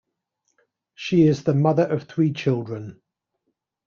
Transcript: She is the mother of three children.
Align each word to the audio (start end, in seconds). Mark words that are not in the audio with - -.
She 0.95 1.27
is 1.27 1.43
the 1.43 1.53
mother 1.53 1.85
of 1.85 2.05
three 2.05 2.33
children. 2.33 3.03